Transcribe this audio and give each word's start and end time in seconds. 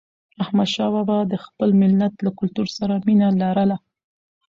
احمدشاه 0.43 0.89
بابا 0.95 1.17
د 1.31 1.33
خپل 1.45 1.69
ملت 1.81 2.13
له 2.25 2.31
کلتور 2.39 2.67
سره 2.77 2.93
مینه 3.05 3.27
لرله. 3.41 3.77